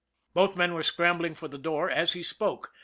Both 0.33 0.57
men 0.57 0.73
were 0.73 0.81
scrambling 0.81 1.35
for 1.35 1.47
the 1.47 1.59
door 1.59 1.87
as 1.91 2.13
he 2.13 2.23
spoke. 2.23 2.73